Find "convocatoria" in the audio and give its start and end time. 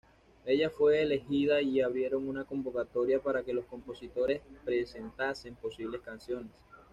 2.43-3.19